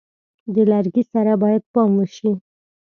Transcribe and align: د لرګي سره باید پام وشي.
د 0.53 0.55
لرګي 0.71 1.03
سره 1.13 1.33
باید 1.43 1.63
پام 1.73 1.91
وشي. 1.97 2.31